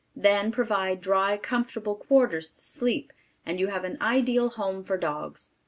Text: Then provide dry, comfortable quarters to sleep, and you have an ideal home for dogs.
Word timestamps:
Then 0.15 0.51
provide 0.51 0.99
dry, 0.99 1.37
comfortable 1.37 1.93
quarters 1.95 2.49
to 2.49 2.59
sleep, 2.61 3.13
and 3.45 3.59
you 3.59 3.67
have 3.67 3.83
an 3.83 3.99
ideal 4.01 4.49
home 4.49 4.83
for 4.83 4.97
dogs. 4.97 5.51